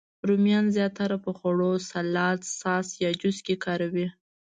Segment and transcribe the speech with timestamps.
[0.27, 4.07] رومیان زیاتره په خوړو، سالاد، ساس، یا جوس کې کاروي